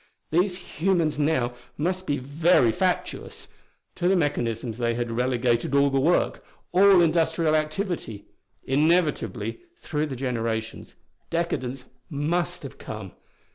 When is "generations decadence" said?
10.15-11.85